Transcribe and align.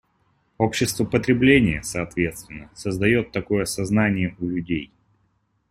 Общество 0.57 1.05
потребления, 1.05 1.83
соответственно, 1.83 2.71
создает 2.73 3.31
такое 3.31 3.65
сознание 3.65 4.35
у 4.39 4.47
людей. 4.47 4.91